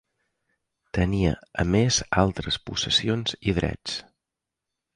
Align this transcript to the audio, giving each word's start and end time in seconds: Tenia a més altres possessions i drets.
Tenia 0.97 1.33
a 1.63 1.67
més 1.75 2.01
altres 2.23 2.59
possessions 2.71 3.39
i 3.53 3.57
drets. 3.61 4.03